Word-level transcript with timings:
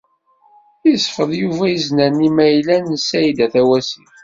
Isfeḍ 0.93 1.29
Yuba 1.41 1.65
iznan 1.69 2.15
n 2.21 2.27
imaylen 2.29 2.85
n 2.87 2.95
Saɛida 3.05 3.47
Tawasift. 3.53 4.17